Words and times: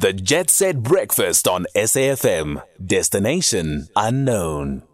The 0.00 0.12
Jet 0.12 0.48
Set 0.48 0.84
Breakfast 0.84 1.48
on 1.48 1.66
SAFM. 1.74 2.62
Destination 2.86 3.88
unknown. 3.96 4.84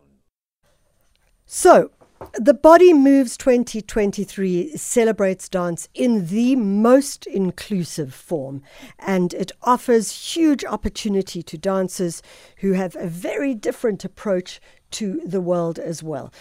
So, 1.44 1.90
the 2.32 2.54
Body 2.54 2.94
Moves 2.94 3.36
2023 3.36 4.78
celebrates 4.78 5.50
dance 5.50 5.90
in 5.92 6.28
the 6.28 6.56
most 6.56 7.26
inclusive 7.26 8.14
form 8.14 8.62
and 8.98 9.34
it 9.34 9.52
offers 9.60 10.34
huge 10.34 10.64
opportunity 10.64 11.42
to 11.42 11.58
dancers 11.58 12.22
who 12.60 12.72
have 12.72 12.96
a 12.96 13.06
very 13.06 13.54
different 13.54 14.06
approach 14.06 14.58
to 14.92 15.20
the 15.26 15.42
world 15.42 15.78
as 15.78 16.02
well. 16.02 16.32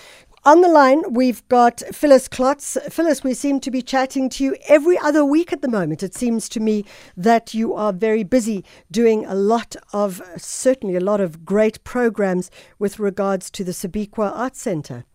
On 0.45 0.59
the 0.59 0.67
line, 0.67 1.03
we've 1.09 1.47
got 1.47 1.81
Phyllis 1.93 2.27
Klotz. 2.27 2.77
Phyllis, 2.89 3.23
we 3.23 3.33
seem 3.33 3.61
to 3.61 3.71
be 3.71 3.81
chatting 3.81 4.27
to 4.31 4.43
you 4.43 4.57
every 4.67 4.97
other 4.97 5.23
week 5.23 5.53
at 5.53 5.61
the 5.61 5.69
moment. 5.69 6.03
It 6.03 6.13
seems 6.13 6.49
to 6.49 6.59
me 6.59 6.83
that 7.15 7.53
you 7.53 7.73
are 7.73 7.93
very 7.93 8.23
busy 8.25 8.65
doing 8.91 9.25
a 9.25 9.35
lot 9.35 9.77
of, 9.93 10.21
certainly 10.35 10.97
a 10.97 10.99
lot 10.99 11.21
of 11.21 11.45
great 11.45 11.81
programs 11.85 12.51
with 12.77 12.99
regards 12.99 13.49
to 13.51 13.63
the 13.63 13.71
Sibikwa 13.71 14.33
Arts 14.35 14.59
Centre. 14.59 15.05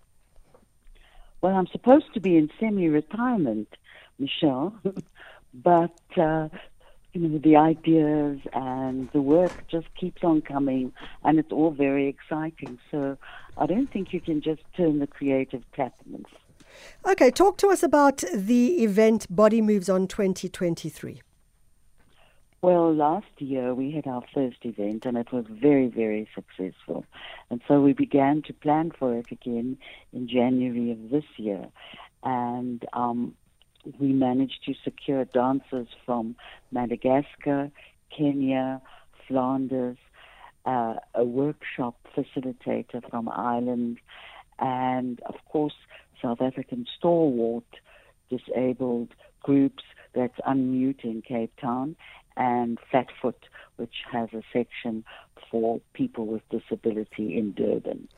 Well, 1.42 1.54
I'm 1.54 1.66
supposed 1.66 2.14
to 2.14 2.20
be 2.20 2.38
in 2.38 2.48
semi 2.58 2.88
retirement, 2.88 3.68
Michelle, 4.18 4.80
but 5.52 6.00
uh, 6.16 6.48
you 7.12 7.20
know, 7.20 7.38
the 7.38 7.56
ideas 7.56 8.40
and 8.52 9.10
the 9.12 9.22
work 9.22 9.52
just 9.68 9.86
keeps 9.94 10.22
on 10.22 10.42
coming, 10.42 10.92
and 11.24 11.38
it's 11.38 11.52
all 11.52 11.70
very 11.70 12.08
exciting. 12.08 12.78
So 12.90 13.16
I 13.56 13.66
don't 13.66 13.90
think 13.90 14.12
you 14.12 14.20
can 14.20 14.40
just 14.40 14.62
turn 14.76 14.98
the 14.98 15.06
creative 15.06 15.62
tap. 15.74 15.94
Okay, 17.06 17.30
talk 17.30 17.56
to 17.58 17.68
us 17.68 17.82
about 17.82 18.22
the 18.34 18.82
event 18.84 19.26
Body 19.30 19.60
Moves 19.60 19.88
On 19.88 20.06
2023. 20.06 21.22
Well, 22.60 22.92
last 22.92 23.26
year 23.38 23.72
we 23.72 23.92
had 23.92 24.08
our 24.08 24.22
first 24.34 24.58
event 24.62 25.06
and 25.06 25.16
it 25.16 25.32
was 25.32 25.44
very, 25.48 25.86
very 25.86 26.28
successful. 26.34 27.04
And 27.50 27.62
so 27.68 27.80
we 27.80 27.92
began 27.92 28.42
to 28.42 28.52
plan 28.52 28.90
for 28.98 29.16
it 29.16 29.26
again 29.30 29.78
in 30.12 30.28
January 30.28 30.90
of 30.90 31.10
this 31.10 31.24
year. 31.36 31.68
And 32.24 32.84
um, 32.92 33.34
we 33.98 34.12
managed 34.12 34.64
to 34.66 34.74
secure 34.84 35.24
dancers 35.24 35.88
from 36.04 36.36
Madagascar, 36.70 37.70
Kenya, 38.16 38.80
Flanders, 39.26 39.96
uh, 40.66 40.94
a 41.14 41.24
workshop 41.24 41.96
facilitator 42.16 43.08
from 43.10 43.28
Ireland, 43.28 43.98
and 44.58 45.20
of 45.26 45.36
course, 45.50 45.74
South 46.20 46.40
African 46.40 46.86
stalwart 46.96 47.64
disabled 48.28 49.08
groups 49.42 49.84
that's 50.14 50.38
Unmute 50.46 51.04
in 51.04 51.22
Cape 51.22 51.52
Town, 51.60 51.96
and 52.36 52.78
Flatfoot, 52.90 53.44
which 53.76 53.94
has 54.12 54.28
a 54.32 54.42
section 54.52 55.04
for 55.50 55.80
people 55.92 56.26
with 56.26 56.42
disability 56.50 57.36
in 57.36 57.52
Durban. 57.52 58.08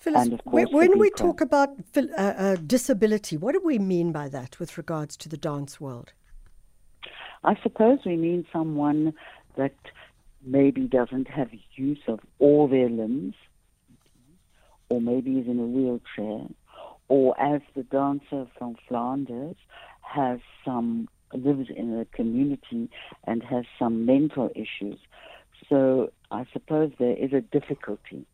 Phyllis, 0.00 0.28
course, 0.44 0.68
when 0.70 0.98
we 0.98 1.10
talk 1.10 1.40
about 1.40 1.70
uh, 1.96 2.00
uh, 2.16 2.56
disability, 2.56 3.36
what 3.36 3.52
do 3.52 3.60
we 3.64 3.78
mean 3.78 4.12
by 4.12 4.28
that 4.28 4.58
with 4.58 4.78
regards 4.78 5.16
to 5.18 5.28
the 5.28 5.36
dance 5.36 5.80
world? 5.80 6.12
I 7.44 7.56
suppose 7.62 8.00
we 8.04 8.16
mean 8.16 8.46
someone 8.52 9.14
that 9.56 9.74
maybe 10.44 10.82
doesn't 10.82 11.28
have 11.28 11.50
use 11.74 12.00
of 12.06 12.20
all 12.38 12.68
their 12.68 12.88
limbs, 12.88 13.34
or 14.88 15.00
maybe 15.00 15.38
is 15.38 15.46
in 15.46 15.58
a 15.58 15.66
wheelchair, 15.66 16.46
or 17.08 17.38
as 17.40 17.60
the 17.74 17.82
dancer 17.84 18.46
from 18.56 18.76
Flanders 18.88 19.56
has 20.00 20.40
some 20.64 21.08
lives 21.32 21.68
in 21.74 21.98
a 21.98 22.04
community 22.16 22.90
and 23.24 23.42
has 23.42 23.64
some 23.78 24.06
mental 24.06 24.50
issues. 24.54 24.98
So 25.68 26.10
I 26.30 26.46
suppose 26.52 26.92
there 26.98 27.16
is 27.16 27.32
a 27.32 27.40
difficulty. 27.40 28.26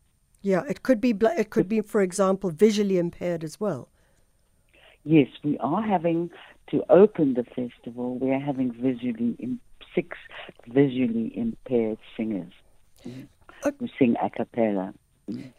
Yeah, 0.43 0.63
it 0.69 0.83
could 0.83 1.01
be. 1.01 1.15
It 1.39 1.51
could 1.51 1.69
be, 1.69 1.81
for 1.81 2.03
example, 2.03 2.51
visually 2.51 2.99
impaired 2.99 3.43
as 3.43 3.59
well. 3.59 3.89
Yes, 5.05 5.29
we 5.43 5.59
are 5.59 5.83
having 5.83 6.31
to 6.71 6.83
open 6.91 7.35
the 7.35 7.45
festival. 7.45 8.19
We 8.19 8.31
are 8.31 8.41
having 8.41 8.73
visually 8.73 9.37
in, 9.39 9.59
six 9.95 10.17
visually 10.67 11.33
impaired 11.37 11.99
singers 12.17 12.53
uh, 13.07 13.71
who 13.79 13.89
sing 13.99 14.17
a 14.23 14.29
cappella. 14.29 14.93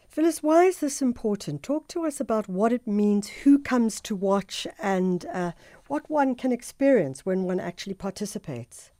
Phyllis, 0.08 0.42
why 0.42 0.64
is 0.64 0.78
this 0.78 1.02
important? 1.02 1.62
Talk 1.62 1.88
to 1.88 2.06
us 2.06 2.20
about 2.20 2.48
what 2.48 2.72
it 2.72 2.86
means, 2.86 3.28
who 3.28 3.58
comes 3.58 4.00
to 4.02 4.14
watch, 4.14 4.66
and 4.78 5.26
uh, 5.26 5.52
what 5.88 6.08
one 6.08 6.34
can 6.34 6.52
experience 6.52 7.26
when 7.26 7.42
one 7.42 7.58
actually 7.58 7.94
participates. 7.94 8.90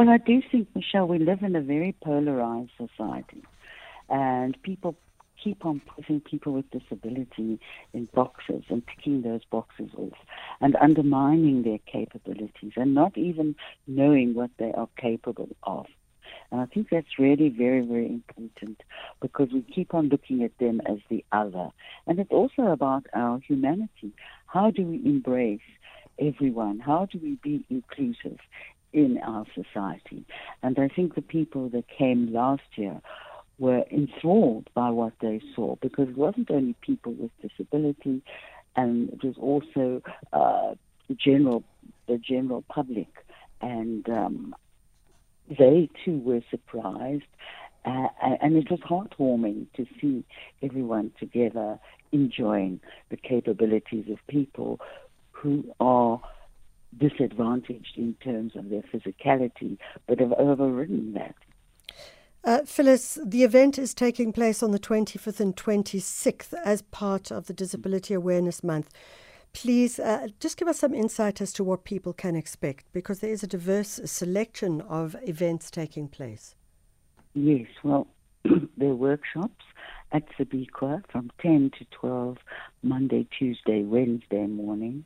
Well, 0.00 0.08
I 0.08 0.16
do 0.16 0.40
think, 0.50 0.68
Michelle, 0.74 1.06
we 1.06 1.18
live 1.18 1.42
in 1.42 1.54
a 1.54 1.60
very 1.60 1.94
polarized 2.02 2.70
society, 2.78 3.44
and 4.08 4.56
people 4.62 4.94
keep 5.44 5.66
on 5.66 5.82
putting 5.94 6.22
people 6.22 6.54
with 6.54 6.64
disability 6.70 7.60
in 7.92 8.08
boxes 8.14 8.64
and 8.70 8.82
ticking 8.86 9.20
those 9.20 9.42
boxes 9.50 9.90
off 9.98 10.16
and 10.62 10.74
undermining 10.76 11.64
their 11.64 11.76
capabilities 11.80 12.72
and 12.76 12.94
not 12.94 13.18
even 13.18 13.54
knowing 13.86 14.32
what 14.32 14.48
they 14.58 14.72
are 14.72 14.88
capable 14.96 15.50
of. 15.64 15.84
And 16.50 16.62
I 16.62 16.64
think 16.64 16.88
that's 16.90 17.18
really 17.18 17.50
very, 17.50 17.82
very 17.82 18.06
important 18.06 18.80
because 19.20 19.48
we 19.52 19.60
keep 19.60 19.92
on 19.92 20.08
looking 20.08 20.42
at 20.42 20.56
them 20.56 20.80
as 20.86 21.00
the 21.10 21.22
other. 21.30 21.68
And 22.06 22.18
it's 22.18 22.32
also 22.32 22.62
about 22.72 23.04
our 23.12 23.38
humanity. 23.46 24.14
How 24.46 24.70
do 24.70 24.82
we 24.82 24.96
embrace 25.04 25.60
everyone? 26.18 26.78
How 26.78 27.04
do 27.04 27.20
we 27.22 27.36
be 27.42 27.66
inclusive 27.68 28.38
in 28.92 29.18
our 29.18 29.44
society? 29.54 30.24
And 30.62 30.78
I 30.78 30.88
think 30.88 31.14
the 31.14 31.22
people 31.22 31.68
that 31.70 31.84
came 31.88 32.32
last 32.32 32.62
year 32.76 33.00
were 33.58 33.84
enthralled 33.90 34.68
by 34.74 34.90
what 34.90 35.12
they 35.20 35.40
saw 35.54 35.76
because 35.82 36.08
it 36.08 36.16
wasn't 36.16 36.50
only 36.50 36.74
people 36.80 37.12
with 37.12 37.30
disability, 37.42 38.22
and 38.74 39.10
it 39.10 39.22
was 39.22 39.36
also 39.38 40.02
uh, 40.32 40.74
the 41.08 41.14
general 41.14 41.62
the 42.06 42.18
general 42.18 42.64
public, 42.68 43.24
and 43.60 44.08
um, 44.08 44.54
they 45.48 45.88
too 46.04 46.18
were 46.18 46.40
surprised, 46.50 47.22
uh, 47.84 48.08
and 48.40 48.56
it 48.56 48.70
was 48.70 48.80
heartwarming 48.80 49.66
to 49.76 49.86
see 50.00 50.24
everyone 50.62 51.12
together 51.20 51.78
enjoying 52.12 52.80
the 53.10 53.16
capabilities 53.16 54.06
of 54.10 54.18
people 54.26 54.80
who 55.32 55.64
are 55.80 56.20
disadvantaged 56.96 57.96
in 57.96 58.14
terms 58.14 58.56
of 58.56 58.70
their 58.70 58.82
physicality, 58.82 59.78
but 60.06 60.20
have 60.20 60.32
overridden 60.32 61.12
that. 61.14 61.34
Uh, 62.42 62.62
Phyllis, 62.64 63.18
the 63.24 63.44
event 63.44 63.78
is 63.78 63.92
taking 63.92 64.32
place 64.32 64.62
on 64.62 64.70
the 64.70 64.78
25th 64.78 65.40
and 65.40 65.54
26th 65.54 66.54
as 66.64 66.82
part 66.82 67.30
of 67.30 67.46
the 67.46 67.52
Disability 67.52 68.14
Awareness 68.14 68.64
Month. 68.64 68.90
Please 69.52 69.98
uh, 69.98 70.28
just 70.38 70.56
give 70.56 70.68
us 70.68 70.78
some 70.78 70.94
insight 70.94 71.40
as 71.40 71.52
to 71.52 71.64
what 71.64 71.84
people 71.84 72.12
can 72.12 72.36
expect 72.36 72.84
because 72.92 73.18
there 73.18 73.32
is 73.32 73.42
a 73.42 73.48
diverse 73.48 74.00
selection 74.04 74.80
of 74.82 75.16
events 75.22 75.70
taking 75.70 76.08
place. 76.08 76.54
Yes, 77.34 77.66
well, 77.82 78.06
there 78.76 78.90
are 78.90 78.94
workshops 78.94 79.64
at 80.12 80.22
Sibikwa 80.36 81.02
from 81.10 81.30
10 81.40 81.72
to 81.78 81.84
12, 81.90 82.38
Monday, 82.82 83.26
Tuesday, 83.38 83.82
Wednesday 83.82 84.46
morning. 84.46 85.04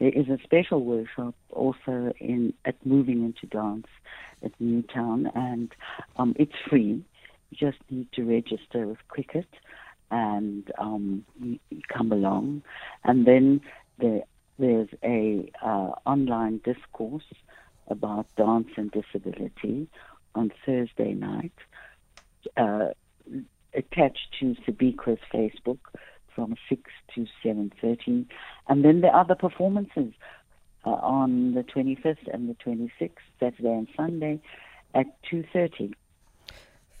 There 0.00 0.08
is 0.08 0.28
a 0.30 0.38
special 0.42 0.82
workshop 0.82 1.34
also 1.50 2.12
in 2.18 2.54
at 2.64 2.74
Moving 2.86 3.22
into 3.22 3.46
Dance 3.46 3.86
at 4.42 4.52
Newtown, 4.58 5.30
and 5.34 5.70
um, 6.16 6.34
it's 6.38 6.54
free. 6.68 7.04
You 7.50 7.56
just 7.56 7.78
need 7.90 8.10
to 8.12 8.24
register 8.24 8.86
with 8.86 8.98
Quicket 9.08 9.48
and 10.10 10.72
um, 10.78 11.26
come 11.92 12.12
along. 12.12 12.62
And 13.04 13.26
then 13.26 13.60
there, 13.98 14.22
there's 14.58 14.88
a 15.04 15.52
uh, 15.62 15.92
online 16.06 16.62
discourse 16.64 17.30
about 17.88 18.26
dance 18.36 18.68
and 18.76 18.90
disability 18.90 19.86
on 20.34 20.50
Thursday 20.64 21.12
night, 21.12 21.52
uh, 22.56 22.88
attached 23.74 24.34
to 24.38 24.56
Sibikwa's 24.66 25.20
Facebook 25.32 25.80
from 26.34 26.54
6 26.68 26.82
to 27.14 27.26
7.30. 27.44 28.26
And 28.68 28.84
then 28.84 29.00
there 29.00 29.12
are 29.12 29.24
the 29.24 29.34
performances 29.34 30.12
uh, 30.84 30.90
on 30.90 31.54
the 31.54 31.62
25th 31.62 32.32
and 32.32 32.48
the 32.48 32.56
26th, 32.64 33.10
Saturday 33.38 33.72
and 33.72 33.88
Sunday, 33.96 34.40
at 34.94 35.06
2.30. 35.30 35.92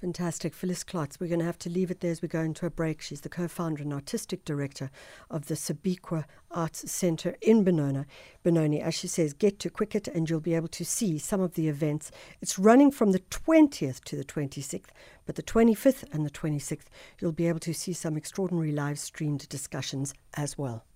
Fantastic. 0.00 0.54
Phyllis 0.54 0.82
Klotz. 0.82 1.20
We're 1.20 1.28
going 1.28 1.40
to 1.40 1.44
have 1.44 1.58
to 1.58 1.68
leave 1.68 1.90
it 1.90 2.00
there 2.00 2.10
as 2.10 2.22
we 2.22 2.28
go 2.28 2.40
into 2.40 2.64
a 2.64 2.70
break. 2.70 3.02
She's 3.02 3.20
the 3.20 3.28
co 3.28 3.46
founder 3.48 3.82
and 3.82 3.92
artistic 3.92 4.46
director 4.46 4.90
of 5.30 5.46
the 5.46 5.54
Sibikwa 5.54 6.24
Arts 6.50 6.90
Centre 6.90 7.36
in 7.42 7.64
Benoni. 7.64 8.06
Benoni. 8.42 8.80
As 8.80 8.94
she 8.94 9.08
says, 9.08 9.34
get 9.34 9.58
to 9.58 9.68
Quicket 9.68 10.08
and 10.08 10.28
you'll 10.28 10.40
be 10.40 10.54
able 10.54 10.68
to 10.68 10.86
see 10.86 11.18
some 11.18 11.42
of 11.42 11.52
the 11.52 11.68
events. 11.68 12.10
It's 12.40 12.58
running 12.58 12.90
from 12.90 13.12
the 13.12 13.18
20th 13.18 14.02
to 14.04 14.16
the 14.16 14.24
26th, 14.24 14.86
but 15.26 15.34
the 15.34 15.42
25th 15.42 16.04
and 16.14 16.24
the 16.24 16.30
26th, 16.30 16.86
you'll 17.20 17.32
be 17.32 17.48
able 17.48 17.60
to 17.60 17.74
see 17.74 17.92
some 17.92 18.16
extraordinary 18.16 18.72
live 18.72 18.98
streamed 18.98 19.46
discussions 19.50 20.14
as 20.34 20.56
well. 20.56 20.86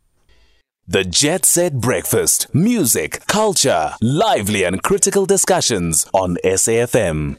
The 0.89 1.05
Jet 1.05 1.45
Set 1.45 1.75
Breakfast. 1.75 2.55
Music, 2.55 3.27
culture, 3.27 3.93
lively 4.01 4.65
and 4.65 4.83
critical 4.83 5.27
discussions 5.27 6.07
on 6.15 6.37
SAFM. 6.43 7.39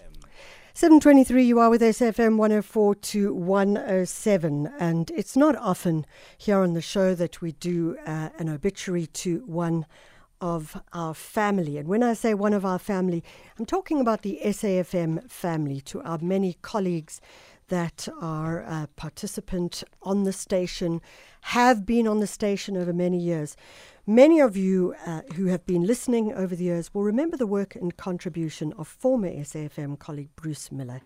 723, 0.77 1.41
you 1.41 1.57
are 1.57 1.69
with 1.69 1.81
SFM 1.81 2.35
104 2.35 2.95
to 2.95 3.33
107. 3.33 4.73
And 4.77 5.09
it's 5.11 5.37
not 5.37 5.55
often 5.55 6.05
here 6.37 6.57
on 6.59 6.73
the 6.73 6.81
show 6.81 7.15
that 7.15 7.41
we 7.41 7.53
do 7.53 7.95
uh, 8.05 8.27
an 8.37 8.49
obituary 8.49 9.07
to 9.07 9.37
one 9.45 9.85
of 10.41 10.75
our 10.91 11.13
family. 11.13 11.77
And 11.77 11.87
when 11.87 12.03
I 12.03 12.11
say 12.13 12.33
one 12.33 12.53
of 12.53 12.65
our 12.65 12.77
family, 12.77 13.23
I'm 13.57 13.65
talking 13.65 14.01
about 14.01 14.23
the 14.23 14.37
SAFM 14.43 15.31
family, 15.31 15.79
to 15.79 16.01
our 16.01 16.17
many 16.21 16.57
colleagues 16.61 17.21
that 17.67 18.07
are 18.21 18.59
a 18.59 18.89
participant 18.95 19.83
on 20.03 20.23
the 20.23 20.33
station, 20.33 21.01
have 21.41 21.85
been 21.85 22.07
on 22.07 22.19
the 22.19 22.27
station 22.27 22.77
over 22.77 22.93
many 22.93 23.19
years. 23.19 23.55
Many 24.07 24.39
of 24.39 24.55
you 24.55 24.93
uh, 25.05 25.21
who 25.35 25.47
have 25.47 25.65
been 25.65 25.83
listening 25.83 26.31
over 26.33 26.55
the 26.55 26.65
years 26.65 26.93
will 26.93 27.03
remember 27.03 27.37
the 27.37 27.47
work 27.47 27.75
and 27.75 27.97
contribution 27.97 28.73
of 28.77 28.87
former 28.87 29.29
SAFM 29.29 29.97
colleague 29.97 30.29
Bruce 30.35 30.71
Miller. 30.71 31.01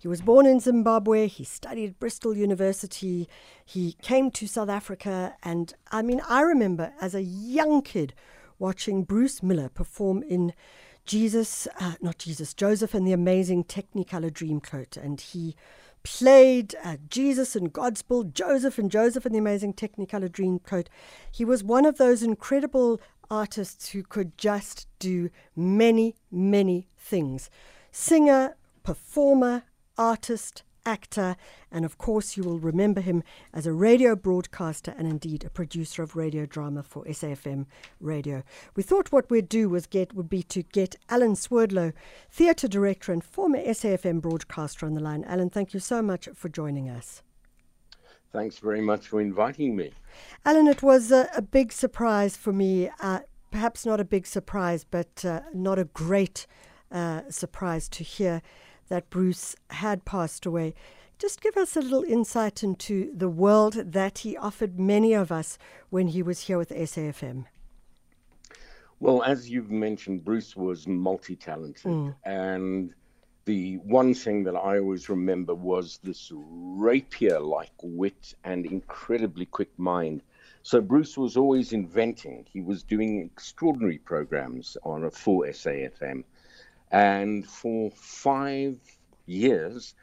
He 0.00 0.08
was 0.08 0.22
born 0.22 0.46
in 0.46 0.60
Zimbabwe. 0.60 1.26
He 1.28 1.44
studied 1.44 1.90
at 1.90 2.00
Bristol 2.00 2.34
University. 2.34 3.28
He 3.64 3.96
came 4.00 4.30
to 4.30 4.46
South 4.46 4.70
Africa. 4.70 5.36
And 5.42 5.74
I 5.92 6.02
mean, 6.02 6.22
I 6.26 6.40
remember 6.40 6.92
as 7.00 7.14
a 7.14 7.22
young 7.22 7.82
kid 7.82 8.14
watching 8.58 9.04
Bruce 9.04 9.42
Miller 9.42 9.68
perform 9.68 10.22
in 10.22 10.54
Jesus, 11.04 11.68
uh, 11.78 11.94
not 12.00 12.18
Jesus, 12.18 12.54
Joseph 12.54 12.94
and 12.94 13.06
the 13.06 13.12
Amazing 13.12 13.64
Technicolor 13.64 14.30
Dreamcoat. 14.30 14.96
And 14.96 15.20
he 15.20 15.54
played 16.02 16.74
uh, 16.84 16.96
Jesus 17.08 17.54
and 17.56 17.72
Godspell, 17.72 18.32
Joseph 18.32 18.78
and 18.78 18.90
Joseph 18.90 19.26
and 19.26 19.34
the 19.34 19.38
Amazing 19.38 19.74
Technicolor 19.74 20.28
Dreamcoat. 20.28 20.86
He 21.30 21.44
was 21.44 21.62
one 21.62 21.84
of 21.84 21.98
those 21.98 22.22
incredible 22.22 23.00
artists 23.30 23.90
who 23.90 24.02
could 24.02 24.36
just 24.36 24.86
do 24.98 25.30
many, 25.54 26.16
many 26.30 26.88
things 26.96 27.50
singer, 27.92 28.56
performer, 28.82 29.64
artist, 29.98 30.62
actor, 30.84 31.36
and 31.70 31.84
of 31.84 31.98
course, 31.98 32.36
you 32.36 32.42
will 32.42 32.58
remember 32.58 33.00
him 33.00 33.22
as 33.52 33.66
a 33.66 33.72
radio 33.72 34.16
broadcaster 34.16 34.94
and 34.96 35.06
indeed 35.06 35.44
a 35.44 35.50
producer 35.50 36.02
of 36.02 36.16
radio 36.16 36.46
drama 36.46 36.82
for 36.82 37.04
SAFM 37.04 37.66
Radio. 38.00 38.42
We 38.74 38.82
thought 38.82 39.12
what 39.12 39.30
we'd 39.30 39.48
do 39.48 39.68
was 39.68 39.86
get 39.86 40.14
would 40.14 40.28
be 40.28 40.42
to 40.44 40.62
get 40.62 40.96
Alan 41.08 41.36
Swerdlow, 41.36 41.92
theatre 42.30 42.68
director 42.68 43.12
and 43.12 43.22
former 43.22 43.58
SAFM 43.58 44.20
broadcaster, 44.20 44.86
on 44.86 44.94
the 44.94 45.00
line. 45.00 45.24
Alan, 45.24 45.50
thank 45.50 45.74
you 45.74 45.80
so 45.80 46.02
much 46.02 46.28
for 46.34 46.48
joining 46.48 46.88
us. 46.88 47.22
Thanks 48.32 48.58
very 48.58 48.80
much 48.80 49.08
for 49.08 49.20
inviting 49.20 49.74
me. 49.74 49.92
Alan, 50.44 50.68
it 50.68 50.82
was 50.82 51.10
a, 51.10 51.28
a 51.36 51.42
big 51.42 51.72
surprise 51.72 52.36
for 52.36 52.52
me. 52.52 52.88
Uh, 53.00 53.20
perhaps 53.50 53.84
not 53.84 54.00
a 54.00 54.04
big 54.04 54.26
surprise, 54.26 54.84
but 54.84 55.24
uh, 55.24 55.40
not 55.52 55.78
a 55.78 55.84
great 55.84 56.46
uh, 56.92 57.22
surprise 57.28 57.88
to 57.88 58.04
hear 58.04 58.42
that 58.90 59.08
Bruce 59.08 59.56
had 59.70 60.04
passed 60.04 60.44
away. 60.44 60.74
Just 61.18 61.40
give 61.40 61.56
us 61.56 61.76
a 61.76 61.80
little 61.80 62.04
insight 62.04 62.62
into 62.62 63.10
the 63.16 63.28
world 63.28 63.74
that 63.74 64.18
he 64.18 64.36
offered 64.36 64.78
many 64.78 65.14
of 65.14 65.32
us 65.32 65.58
when 65.88 66.08
he 66.08 66.22
was 66.22 66.42
here 66.42 66.58
with 66.58 66.70
SAFM. 66.70 67.46
Well, 68.98 69.22
as 69.22 69.48
you've 69.48 69.70
mentioned, 69.70 70.24
Bruce 70.24 70.54
was 70.54 70.86
multi 70.86 71.34
talented. 71.34 71.90
Mm. 71.90 72.14
And 72.24 72.94
the 73.46 73.76
one 73.78 74.12
thing 74.12 74.44
that 74.44 74.56
I 74.56 74.78
always 74.78 75.08
remember 75.08 75.54
was 75.54 75.98
this 76.02 76.30
rapier 76.34 77.40
like 77.40 77.72
wit 77.82 78.34
and 78.44 78.66
incredibly 78.66 79.46
quick 79.46 79.70
mind. 79.78 80.22
So 80.62 80.80
Bruce 80.80 81.16
was 81.16 81.36
always 81.38 81.72
inventing. 81.72 82.46
He 82.52 82.60
was 82.60 82.82
doing 82.82 83.22
extraordinary 83.22 83.98
programs 83.98 84.76
on 84.84 85.04
a 85.04 85.10
full 85.10 85.40
SAFM. 85.40 86.24
And 86.90 87.46
for 87.46 87.90
five 87.92 88.78
years, 89.26 89.94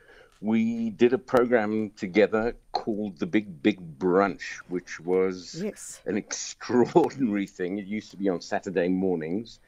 we 0.41 0.91
did 0.91 1.13
a 1.13 1.17
program 1.17 1.91
together 1.91 2.55
called 2.71 3.17
the 3.19 3.25
Big 3.25 3.61
Big 3.61 3.99
Brunch, 3.99 4.59
which 4.69 4.99
was 4.99 5.61
yes. 5.61 6.01
an 6.05 6.17
extraordinary 6.23 7.47
thing. 7.47 7.79
It 7.79 7.87
used 7.87 8.11
to 8.11 8.17
be 8.17 8.29
on 8.29 8.41
Saturday 8.41 8.87
mornings, 8.87 9.59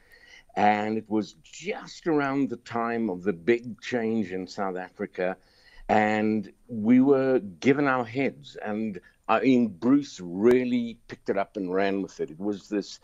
and 0.56 0.96
it 0.96 1.08
was 1.08 1.34
just 1.42 2.06
around 2.06 2.50
the 2.50 2.56
time 2.56 3.10
of 3.10 3.22
the 3.22 3.32
big 3.32 3.80
change 3.80 4.32
in 4.32 4.46
South 4.46 4.76
Africa. 4.76 5.36
And 5.88 6.52
we 6.68 7.00
were 7.00 7.40
given 7.40 7.88
our 7.88 8.04
heads, 8.04 8.56
and 8.64 9.00
I 9.28 9.40
mean, 9.40 9.68
Bruce 9.68 10.20
really 10.22 10.98
picked 11.08 11.30
it 11.30 11.36
up 11.36 11.56
and 11.56 11.74
ran 11.74 12.00
with 12.00 12.20
it. 12.20 12.30
It 12.30 12.38
was 12.38 12.68
this 12.68 13.00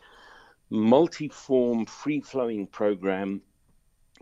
multi 0.70 1.28
form, 1.28 1.84
free 1.86 2.20
flowing 2.20 2.66
program 2.68 3.42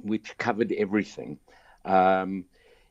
which 0.02 0.36
covered 0.38 0.72
everything. 0.72 1.38
Um, 1.84 2.46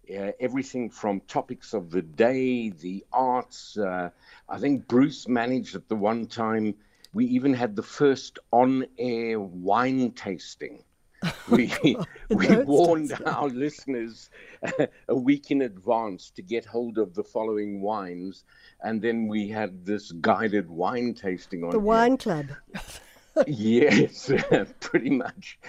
uh, 0.09 0.31
everything 0.39 0.89
from 0.89 1.21
topics 1.21 1.73
of 1.73 1.89
the 1.89 2.01
day, 2.01 2.69
the 2.69 3.05
arts. 3.13 3.77
Uh, 3.77 4.09
I 4.49 4.59
think 4.59 4.87
Bruce 4.87 5.27
managed 5.27 5.75
at 5.75 5.87
the 5.87 5.95
one 5.95 6.27
time, 6.27 6.75
we 7.13 7.25
even 7.25 7.53
had 7.53 7.75
the 7.75 7.83
first 7.83 8.39
on 8.51 8.85
air 8.97 9.39
wine 9.39 10.11
tasting. 10.11 10.83
We, 11.49 11.71
we 12.29 12.57
warned 12.63 13.13
our 13.25 13.47
listeners 13.47 14.29
uh, 14.61 14.87
a 15.07 15.15
week 15.15 15.51
in 15.51 15.61
advance 15.61 16.31
to 16.31 16.41
get 16.41 16.65
hold 16.65 16.97
of 16.97 17.13
the 17.13 17.23
following 17.23 17.81
wines, 17.81 18.43
and 18.81 19.01
then 19.01 19.27
we 19.29 19.47
had 19.47 19.85
this 19.85 20.11
guided 20.11 20.69
wine 20.69 21.13
tasting 21.13 21.63
on 21.63 21.69
the 21.69 21.79
Wine 21.79 22.17
Club. 22.17 22.47
yes, 23.47 24.29
pretty 24.81 25.11
much. 25.11 25.59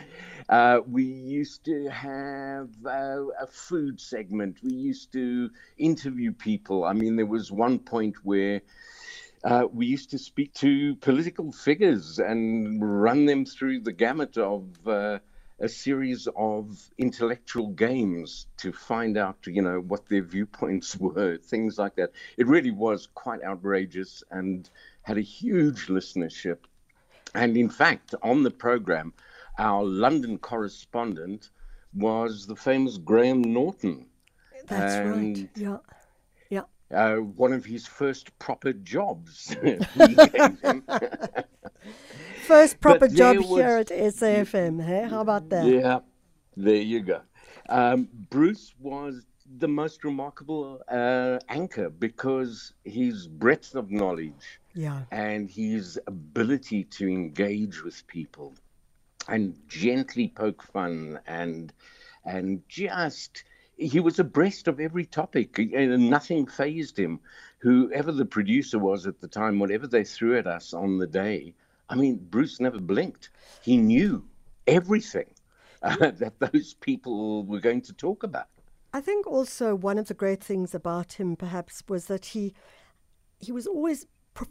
Uh, 0.48 0.80
we 0.86 1.04
used 1.04 1.64
to 1.64 1.88
have 1.88 2.68
uh, 2.84 3.24
a 3.40 3.46
food 3.46 4.00
segment. 4.00 4.58
We 4.62 4.74
used 4.74 5.12
to 5.12 5.50
interview 5.78 6.32
people. 6.32 6.84
I 6.84 6.92
mean, 6.92 7.16
there 7.16 7.26
was 7.26 7.50
one 7.50 7.78
point 7.78 8.16
where 8.22 8.60
uh, 9.42 9.66
we 9.72 9.86
used 9.86 10.10
to 10.10 10.18
speak 10.18 10.52
to 10.54 10.96
political 10.96 11.52
figures 11.52 12.18
and 12.18 13.02
run 13.02 13.26
them 13.26 13.44
through 13.46 13.80
the 13.80 13.92
gamut 13.92 14.36
of 14.36 14.64
uh, 14.86 15.18
a 15.60 15.68
series 15.68 16.28
of 16.36 16.90
intellectual 16.98 17.68
games 17.68 18.46
to 18.58 18.72
find 18.72 19.16
out, 19.16 19.38
you 19.46 19.62
know, 19.62 19.80
what 19.80 20.08
their 20.08 20.22
viewpoints 20.22 20.96
were, 21.00 21.38
things 21.38 21.78
like 21.78 21.96
that. 21.96 22.10
It 22.36 22.46
really 22.46 22.70
was 22.70 23.08
quite 23.14 23.42
outrageous 23.42 24.22
and 24.30 24.68
had 25.02 25.16
a 25.16 25.22
huge 25.22 25.86
listenership. 25.86 26.58
And 27.34 27.56
in 27.56 27.68
fact, 27.68 28.14
on 28.22 28.42
the 28.42 28.50
program, 28.50 29.12
our 29.58 29.84
London 29.84 30.38
correspondent 30.38 31.50
was 31.94 32.46
the 32.46 32.56
famous 32.56 32.98
Graham 32.98 33.42
Norton. 33.42 34.06
That's 34.66 34.94
and, 34.94 35.38
right. 35.38 35.48
Yeah. 35.56 35.76
Yeah. 36.50 36.62
Uh, 36.90 37.16
one 37.16 37.52
of 37.52 37.64
his 37.64 37.86
first 37.86 38.36
proper 38.38 38.72
jobs. 38.72 39.54
first 42.46 42.80
proper 42.80 43.08
job 43.08 43.36
was, 43.38 43.48
here 43.48 43.76
at 43.78 43.88
SAFM. 43.88 44.84
Hey? 44.84 45.08
How 45.08 45.20
about 45.20 45.48
that? 45.50 45.66
Yeah, 45.66 46.00
there 46.56 46.76
you 46.76 47.00
go. 47.00 47.20
Um, 47.68 48.08
Bruce 48.30 48.74
was 48.78 49.24
the 49.58 49.68
most 49.68 50.04
remarkable 50.04 50.80
uh, 50.88 51.38
anchor 51.48 51.90
because 51.90 52.72
his 52.84 53.28
breadth 53.28 53.74
of 53.74 53.90
knowledge 53.90 54.60
yeah. 54.74 55.02
and 55.10 55.50
his 55.50 55.98
ability 56.06 56.84
to 56.84 57.08
engage 57.08 57.82
with 57.82 58.06
people 58.06 58.54
and 59.28 59.56
gently 59.68 60.28
poke 60.28 60.62
fun 60.62 61.20
and 61.26 61.72
and 62.24 62.62
just 62.68 63.44
he 63.76 64.00
was 64.00 64.18
abreast 64.18 64.68
of 64.68 64.80
every 64.80 65.04
topic. 65.04 65.58
And 65.58 66.08
nothing 66.08 66.46
phased 66.46 66.98
him. 66.98 67.20
Whoever 67.58 68.12
the 68.12 68.24
producer 68.24 68.78
was 68.78 69.06
at 69.06 69.20
the 69.20 69.28
time 69.28 69.58
whatever 69.58 69.86
they 69.86 70.04
threw 70.04 70.38
at 70.38 70.46
us 70.46 70.72
on 70.72 70.98
the 70.98 71.06
day 71.06 71.54
i 71.88 71.94
mean 71.94 72.16
bruce 72.30 72.60
never 72.60 72.78
blinked. 72.78 73.30
He 73.62 73.76
knew 73.76 74.24
everything 74.66 75.30
uh, 75.82 75.96
that 76.10 76.38
those 76.38 76.74
people 76.74 77.44
were 77.44 77.60
going 77.60 77.82
to 77.82 77.92
talk 77.92 78.22
about. 78.22 78.48
I 78.92 79.00
think 79.00 79.26
also 79.26 79.74
one 79.74 79.98
of 79.98 80.08
the 80.08 80.14
great 80.14 80.42
things 80.42 80.74
about 80.74 81.14
him 81.14 81.36
perhaps 81.36 81.82
was 81.88 82.06
that 82.06 82.26
he 82.26 82.54
he 83.40 83.50
was 83.52 83.66
always 83.66 84.06
pro- 84.34 84.46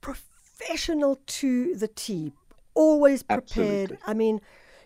professional 0.00 1.20
to 1.26 1.74
the 1.74 1.88
T 1.88 2.32
always 2.80 3.22
prepared. 3.22 3.92
Absolutely. 3.92 3.98
I 4.06 4.14
mean, 4.14 4.40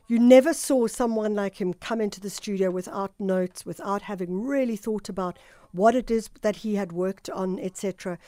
you 0.08 0.18
never 0.18 0.52
saw 0.52 0.86
someone 0.86 1.34
like 1.34 1.60
him 1.60 1.72
come 1.72 2.00
into 2.00 2.20
the 2.20 2.28
studio 2.28 2.70
without 2.70 3.12
notes, 3.18 3.64
without 3.64 4.02
having 4.02 4.44
really 4.44 4.76
thought 4.76 5.08
about 5.08 5.38
what 5.72 5.94
it 5.94 6.10
is 6.10 6.28
that 6.42 6.56
he 6.56 6.74
had 6.74 6.92
worked 6.92 7.30
on, 7.30 7.58
etc. 7.60 8.18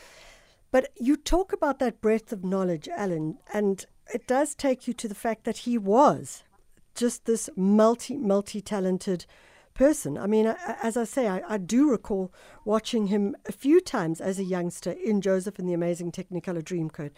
But 0.70 0.90
you 0.96 1.16
talk 1.16 1.52
about 1.52 1.78
that 1.80 2.00
breadth 2.00 2.32
of 2.32 2.44
knowledge, 2.44 2.88
Alan, 2.88 3.38
and 3.52 3.84
it 4.14 4.26
does 4.26 4.54
take 4.54 4.86
you 4.86 4.94
to 4.94 5.08
the 5.08 5.14
fact 5.14 5.44
that 5.44 5.58
he 5.58 5.76
was 5.76 6.44
just 6.94 7.26
this 7.26 7.50
multi, 7.56 8.16
multi 8.16 8.60
talented 8.60 9.26
person. 9.74 10.16
I 10.16 10.26
mean, 10.26 10.46
as 10.82 10.96
I 10.96 11.04
say, 11.04 11.28
I, 11.28 11.42
I, 11.46 11.58
do 11.58 11.90
recall 11.90 12.32
watching 12.64 13.08
him 13.08 13.36
a 13.46 13.52
few 13.52 13.80
times 13.80 14.22
as 14.22 14.38
a 14.38 14.44
youngster 14.44 14.92
in 14.92 15.20
Joseph 15.20 15.58
and 15.58 15.68
the 15.68 15.74
Amazing 15.74 16.12
Technicolor 16.12 16.62
Dreamcoat. 16.62 17.10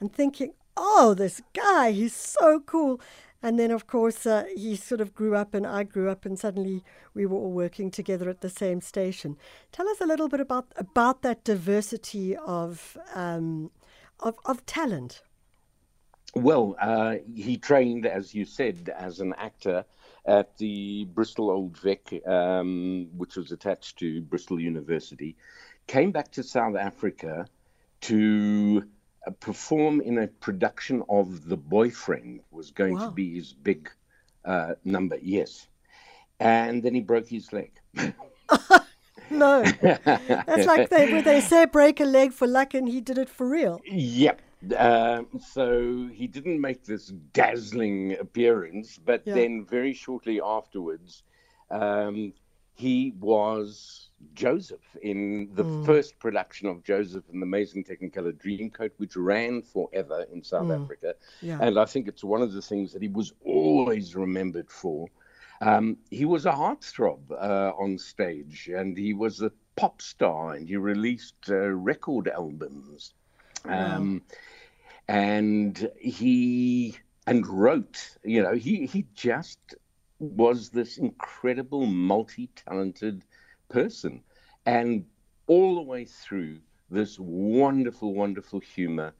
and 0.00 0.12
thinking, 0.12 0.54
oh, 0.82 1.14
this 1.14 1.42
guy, 1.54 1.92
he's 1.92 2.16
so 2.16 2.60
cool. 2.60 3.00
And 3.42 3.58
then, 3.58 3.70
of 3.70 3.86
course, 3.86 4.26
uh, 4.26 4.44
he 4.54 4.76
sort 4.76 5.00
of 5.00 5.14
grew 5.14 5.34
up 5.34 5.54
and 5.54 5.66
I 5.66 5.82
grew 5.84 6.10
up, 6.10 6.24
and 6.24 6.38
suddenly 6.38 6.82
we 7.14 7.26
were 7.26 7.36
all 7.36 7.52
working 7.52 7.90
together 7.90 8.28
at 8.28 8.40
the 8.40 8.50
same 8.50 8.80
station. 8.80 9.36
Tell 9.72 9.88
us 9.88 10.00
a 10.00 10.06
little 10.06 10.28
bit 10.28 10.40
about, 10.40 10.72
about 10.76 11.22
that 11.22 11.44
diversity 11.44 12.36
of, 12.36 12.96
um, 13.14 13.70
of, 14.20 14.36
of 14.44 14.64
talent. 14.66 15.22
Well, 16.34 16.76
uh, 16.80 17.16
he 17.34 17.56
trained, 17.56 18.06
as 18.06 18.34
you 18.34 18.44
said, 18.44 18.90
as 18.96 19.20
an 19.20 19.34
actor 19.36 19.84
at 20.26 20.56
the 20.58 21.06
Bristol 21.06 21.50
Old 21.50 21.76
Vic, 21.78 22.22
um, 22.26 23.08
which 23.16 23.36
was 23.36 23.52
attached 23.52 23.98
to 23.98 24.20
Bristol 24.22 24.60
University. 24.60 25.36
Came 25.86 26.12
back 26.12 26.30
to 26.32 26.42
South 26.42 26.76
Africa 26.76 27.46
to 28.02 28.84
perform 29.40 30.00
in 30.00 30.18
a 30.18 30.26
production 30.26 31.02
of 31.08 31.46
The 31.48 31.56
Boyfriend, 31.56 32.40
was 32.50 32.70
going 32.70 32.94
Wow. 32.94 33.06
to 33.08 33.10
be 33.12 33.34
his 33.34 33.52
big 33.52 33.90
uh, 34.44 34.74
number, 34.84 35.18
yes. 35.20 35.68
And 36.38 36.82
then 36.82 36.94
he 36.94 37.00
broke 37.00 37.28
his 37.28 37.52
leg. 37.52 37.72
No, 39.32 39.62
that's 39.62 40.66
like 40.66 40.90
they, 40.90 41.12
where 41.12 41.22
they 41.22 41.40
say 41.40 41.64
break 41.64 42.00
a 42.00 42.04
leg 42.04 42.32
for 42.32 42.48
luck, 42.48 42.74
and 42.74 42.88
he 42.88 43.00
did 43.00 43.16
it 43.16 43.28
for 43.28 43.48
real. 43.48 43.80
Yep. 43.86 44.42
Um, 44.76 45.28
so 45.40 46.08
he 46.12 46.26
didn't 46.26 46.60
make 46.60 46.84
this 46.84 47.06
dazzling 47.32 48.18
appearance, 48.18 48.98
but 48.98 49.22
Yeah. 49.24 49.34
then 49.34 49.64
very 49.64 49.92
shortly 49.92 50.40
afterwards, 50.40 51.22
um, 51.70 52.32
he 52.80 53.12
was 53.20 54.10
Joseph 54.34 54.96
in 55.02 55.50
the 55.54 55.64
Hmm. 55.64 55.80
first 55.82 56.18
production 56.18 56.68
of 56.68 56.82
Joseph 56.82 57.24
and 57.30 57.42
the 57.42 57.46
Amazing 57.46 57.84
Technicolor 57.84 58.32
Dreamcoat, 58.32 58.92
which 58.98 59.16
ran 59.16 59.62
forever 59.62 60.26
in 60.32 60.42
South 60.42 60.70
Africa. 60.70 61.14
Hmm. 61.40 61.46
Yeah. 61.46 61.60
And 61.60 61.78
I 61.78 61.86
think 61.86 62.08
it's 62.08 62.24
one 62.24 62.42
of 62.42 62.52
the 62.52 62.62
things 62.62 62.92
that 62.92 63.02
he 63.02 63.08
was 63.08 63.32
always 63.44 64.16
remembered 64.16 64.70
for. 64.70 65.08
Um, 65.60 65.98
he 66.10 66.24
was 66.24 66.46
a 66.46 66.52
heartthrob 66.52 67.30
uh, 67.32 67.72
on 67.78 67.98
stage, 67.98 68.68
and 68.74 68.96
he 68.96 69.12
was 69.14 69.40
a 69.42 69.52
pop 69.76 70.00
star, 70.02 70.52
and 70.54 70.68
he 70.68 70.76
released 70.76 71.50
uh, 71.50 71.56
record 71.92 72.28
albums, 72.28 73.14
um, 73.66 74.22
and 75.08 75.90
he 76.00 76.96
and 77.26 77.46
wrote. 77.46 78.16
You 78.24 78.42
know, 78.42 78.54
he 78.54 78.86
he 78.86 79.06
just 79.14 79.74
was 80.20 80.70
this 80.70 80.98
incredible, 80.98 81.86
multi-talented 81.86 83.24
person, 83.68 84.22
and 84.66 85.06
all 85.46 85.74
the 85.76 85.82
way 85.82 86.04
through 86.04 86.60
this 86.90 87.18
wonderful, 87.18 88.14
wonderful 88.14 88.60
humor, 88.60 89.14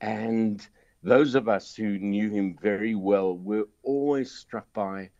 and 0.00 0.68
those 1.02 1.34
of 1.34 1.48
us 1.48 1.76
who 1.76 1.98
knew 1.98 2.30
him 2.30 2.56
very 2.60 2.94
well 2.94 3.36
were 3.36 3.66
always 3.82 4.32
struck 4.32 4.72
by 4.72 5.10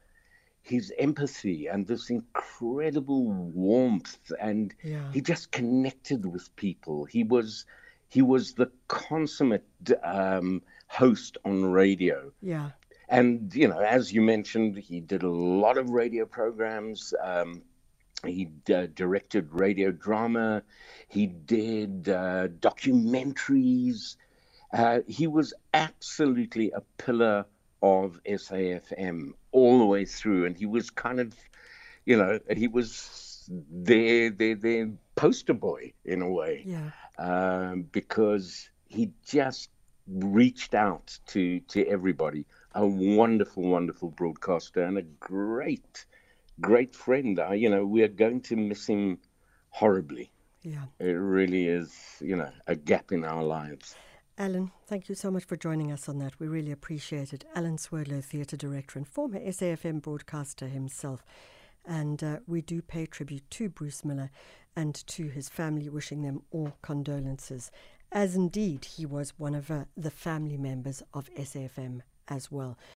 his 0.63 0.93
empathy 0.99 1.67
and 1.67 1.87
this 1.87 2.11
incredible 2.11 3.27
warmth. 3.33 4.33
And 4.41 4.75
Yeah. 4.83 5.11
he 5.11 5.21
just 5.23 5.53
connected 5.53 6.27
with 6.27 6.55
people. 6.57 7.05
He 7.05 7.25
was 7.25 7.67
he 8.09 8.23
was 8.23 8.55
the 8.55 8.73
consummate 8.89 9.65
um, 10.03 10.63
host 10.89 11.37
on 11.45 11.65
radio. 11.67 12.33
Yeah. 12.41 12.73
And 13.11 13.55
you 13.55 13.69
know 13.69 13.81
as 13.81 14.13
you 14.13 14.23
mentioned 14.23 14.79
he 14.79 15.01
did 15.01 15.23
a 15.23 15.29
lot 15.31 15.77
of 15.79 15.91
radio 15.91 16.25
programs. 16.27 17.13
Um, 17.23 17.63
he 18.27 18.49
uh, 18.75 18.87
directed 18.95 19.49
radio 19.51 19.91
drama. 19.91 20.63
He 21.09 21.27
did 21.27 22.09
uh, 22.09 22.49
documentaries. 22.49 24.17
Uh, 24.73 25.01
he 25.09 25.27
was 25.27 25.55
absolutely 25.75 26.71
a 26.71 26.83
pillar 26.99 27.47
of 27.83 28.21
SAFM 28.27 29.33
all 29.53 29.79
the 29.79 29.87
way 29.87 30.05
through, 30.05 30.45
and 30.47 30.57
he 30.57 30.67
was 30.67 30.91
kind 30.91 31.19
of, 31.19 31.35
you 32.05 32.17
know, 32.17 32.39
he 32.55 32.69
was 32.69 33.49
their 33.49 34.31
their 34.31 34.55
their 34.55 34.91
poster 35.17 35.55
boy 35.55 35.93
in 36.05 36.23
a 36.23 36.31
way, 36.31 36.63
Yeah. 36.67 36.91
um, 37.19 37.83
because 37.91 38.69
he 38.87 39.13
just 39.27 39.71
reached 40.07 40.75
out 40.75 41.19
to 41.29 41.61
to 41.61 41.87
everybody. 41.87 42.45
A 42.75 42.87
wonderful, 42.87 43.65
wonderful 43.65 44.11
broadcaster 44.11 44.83
and 44.83 44.99
a 44.99 45.03
great, 45.03 46.07
great 46.61 46.95
friend. 46.95 47.39
Uh, 47.39 47.53
you 47.53 47.69
know, 47.69 47.85
we 47.85 48.03
are 48.03 48.09
going 48.09 48.41
to 48.43 48.57
miss 48.57 48.87
him 48.87 49.19
horribly. 49.71 50.31
Yeah. 50.63 50.85
It 50.99 51.13
really 51.13 51.67
is, 51.67 51.93
you 52.21 52.37
know, 52.37 52.51
a 52.67 52.77
gap 52.77 53.13
in 53.13 53.25
our 53.25 53.43
lives. 53.43 53.97
Alan, 54.39 54.71
thank 54.87 55.09
you 55.09 55.15
so 55.15 55.31
much 55.31 55.45
for 55.45 55.57
joining 55.57 55.93
us 55.93 56.09
on 56.09 56.19
that. 56.19 56.39
We 56.39 56.49
really 56.49 56.73
appreciate 56.73 57.33
it. 57.33 57.45
Alan 57.55 57.77
Swerdlow, 57.77 58.21
theatre 58.21 58.57
director 58.57 58.99
and 58.99 59.07
former 59.07 59.41
SAFM 59.41 60.01
broadcaster 60.01 60.67
himself. 60.67 61.25
And 61.85 62.23
uh, 62.23 62.39
we 62.47 62.63
do 62.63 62.83
pay 62.83 63.07
tribute 63.07 63.51
to 63.51 63.69
Bruce 63.69 64.05
Miller 64.05 64.31
and 64.77 64.95
to 65.09 65.29
his 65.29 65.49
family, 65.49 65.89
wishing 65.89 66.23
them 66.23 66.43
all 66.51 66.77
condolences, 66.83 67.71
as 68.13 68.35
indeed 68.35 68.85
he 68.85 69.05
was 69.05 69.39
one 69.39 69.55
of 69.55 69.71
uh, 69.71 69.85
the 69.97 70.11
family 70.11 70.57
members 70.57 71.03
of 71.13 71.29
SAFM 71.35 72.03
as 72.31 72.51
well. 72.51 72.79